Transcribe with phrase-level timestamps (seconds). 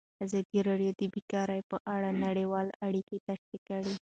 [0.25, 3.93] ازادي راډیو د بیکاري په اړه نړیوالې اړیکې تشریح کړي.